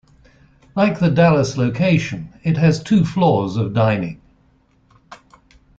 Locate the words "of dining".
3.55-4.19